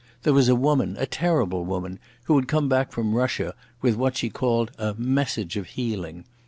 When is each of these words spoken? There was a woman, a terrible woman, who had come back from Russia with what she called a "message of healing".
There 0.23 0.33
was 0.33 0.49
a 0.49 0.55
woman, 0.55 0.95
a 0.97 1.05
terrible 1.05 1.63
woman, 1.63 1.99
who 2.23 2.35
had 2.37 2.47
come 2.47 2.67
back 2.67 2.91
from 2.91 3.13
Russia 3.13 3.53
with 3.83 3.93
what 3.97 4.17
she 4.17 4.31
called 4.31 4.71
a 4.79 4.95
"message 4.95 5.57
of 5.57 5.67
healing". 5.77 6.25